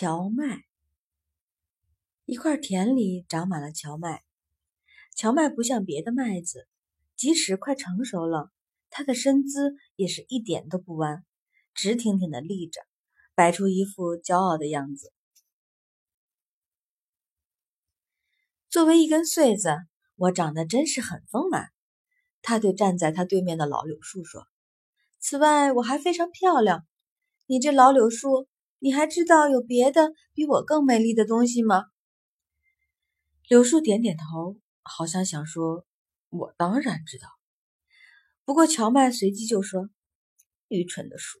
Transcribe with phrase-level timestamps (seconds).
[0.00, 0.62] 荞麦。
[2.24, 4.22] 一块田里长满了荞麦，
[5.16, 6.68] 荞麦不像别的麦子，
[7.16, 8.52] 即使快成熟了，
[8.90, 11.24] 它的身姿也是一点都不弯，
[11.74, 12.80] 直挺挺的立着，
[13.34, 15.12] 摆出一副骄傲的样子。
[18.70, 19.78] 作为一根穗子，
[20.14, 21.72] 我长得真是很丰满。
[22.40, 24.46] 他对站在他对面的老柳树说
[25.18, 26.86] ：“此外，我还非常漂亮。
[27.46, 28.46] 你这老柳树。”
[28.80, 31.84] 你还知道有别的比我更美丽的东西吗？
[33.48, 35.84] 柳树点点头，好像想说
[36.30, 37.26] ：“我当然知道。”
[38.46, 39.88] 不过荞麦随即就说
[40.68, 41.40] ：“愚蠢的树，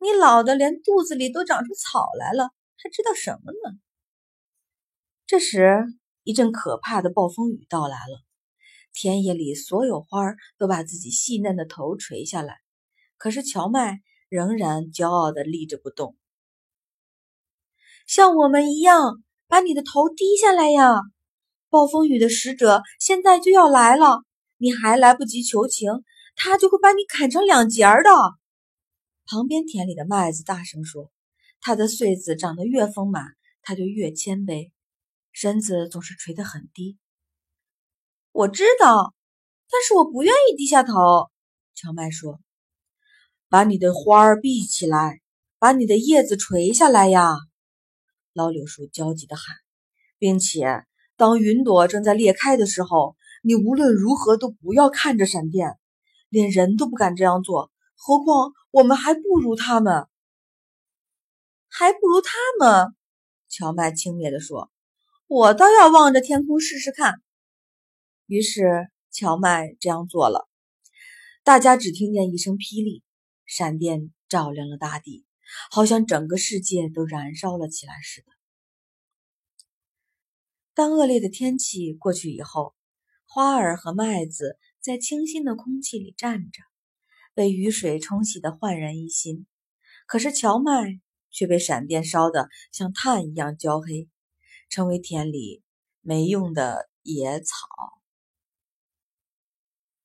[0.00, 3.78] 你老的连肚子里都长出草来了，还知道什么呢？”
[5.26, 5.84] 这时，
[6.22, 8.22] 一阵可怕的暴风雨到来了，
[8.94, 12.60] 田野里所有花都把自己细嫩的头垂下来，
[13.18, 16.16] 可是荞麦仍然骄傲地立着不动。
[18.08, 21.02] 像我们一样，把你的头低下来呀！
[21.68, 24.24] 暴风雨的使者现在就要来了，
[24.56, 25.90] 你还来不及求情，
[26.34, 28.10] 他就会把你砍成两截儿的。
[29.26, 31.10] 旁边田里的麦子大声说
[31.60, 33.26] ：“他的穗子长得越丰满，
[33.60, 34.70] 他就越谦卑，
[35.30, 36.96] 身子总是垂得很低。”
[38.32, 39.12] 我知道，
[39.70, 40.94] 但是我不愿意低下头。
[41.74, 42.40] 荞麦说
[43.50, 45.20] ：“把你的花儿闭起来，
[45.58, 47.34] 把你的叶子垂下来呀！”
[48.38, 49.56] 老柳树焦急地喊，
[50.16, 50.84] 并且
[51.16, 55.76] 当云朵正在裂开的时候，你无论如何都不要看着闪电，
[56.28, 60.06] 连人都不敢这样做，何况我们还不如他们，
[61.68, 62.94] 还不如他们。
[63.48, 64.70] 荞麦轻蔑地说
[65.26, 67.14] ：“我倒要望着天空试试看。”
[68.26, 70.48] 于是荞麦这样做了。
[71.42, 73.02] 大家只听见一声霹雳，
[73.46, 75.27] 闪电照亮了大地。
[75.70, 78.26] 好像整个世界都燃烧了起来似的。
[80.74, 82.74] 当恶劣的天气过去以后，
[83.26, 86.62] 花儿和麦子在清新的空气里站着，
[87.34, 89.46] 被雨水冲洗得焕然一新。
[90.06, 91.00] 可是荞麦
[91.30, 94.08] 却被闪电烧得像炭一样焦黑，
[94.70, 95.62] 成为田里
[96.00, 97.54] 没用的野草。